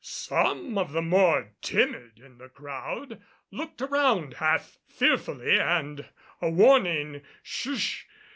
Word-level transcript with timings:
Some 0.03 0.79
of 0.79 0.93
the 0.93 1.01
more 1.03 1.53
timid 1.61 2.17
in 2.19 2.39
the 2.39 2.49
crowd 2.49 3.21
looked 3.51 3.83
around 3.83 4.33
half 4.33 4.79
fearfully 4.87 5.59
and 5.59 6.09
a 6.41 6.49
warning 6.49 7.21
"Sh!" 7.43 8.05